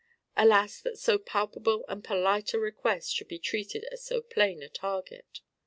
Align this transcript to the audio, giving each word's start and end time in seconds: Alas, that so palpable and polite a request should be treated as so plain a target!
Alas, 0.35 0.81
that 0.81 0.97
so 0.97 1.19
palpable 1.19 1.85
and 1.87 2.03
polite 2.03 2.55
a 2.55 2.59
request 2.59 3.11
should 3.13 3.27
be 3.27 3.37
treated 3.37 3.83
as 3.91 4.03
so 4.03 4.19
plain 4.19 4.63
a 4.63 4.67
target! 4.67 5.41